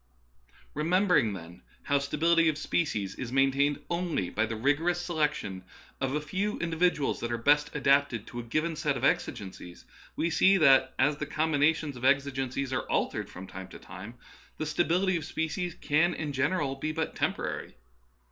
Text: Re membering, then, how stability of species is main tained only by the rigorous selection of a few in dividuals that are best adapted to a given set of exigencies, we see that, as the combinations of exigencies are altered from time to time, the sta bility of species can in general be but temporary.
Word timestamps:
Re 0.73 0.83
membering, 0.83 1.35
then, 1.35 1.61
how 1.83 1.99
stability 1.99 2.49
of 2.49 2.57
species 2.57 3.13
is 3.13 3.31
main 3.31 3.51
tained 3.51 3.83
only 3.87 4.31
by 4.31 4.47
the 4.47 4.55
rigorous 4.55 4.99
selection 4.99 5.63
of 5.99 6.15
a 6.15 6.19
few 6.21 6.57
in 6.57 6.71
dividuals 6.71 7.19
that 7.19 7.31
are 7.31 7.37
best 7.37 7.69
adapted 7.75 8.25
to 8.25 8.39
a 8.39 8.43
given 8.43 8.75
set 8.75 8.97
of 8.97 9.03
exigencies, 9.03 9.85
we 10.15 10.31
see 10.31 10.57
that, 10.57 10.95
as 10.97 11.17
the 11.17 11.27
combinations 11.27 11.95
of 11.97 12.03
exigencies 12.03 12.73
are 12.73 12.89
altered 12.89 13.29
from 13.29 13.45
time 13.45 13.67
to 13.67 13.77
time, 13.77 14.15
the 14.57 14.65
sta 14.65 14.85
bility 14.85 15.17
of 15.17 15.23
species 15.23 15.75
can 15.75 16.15
in 16.15 16.33
general 16.33 16.75
be 16.75 16.91
but 16.91 17.15
temporary. 17.15 17.75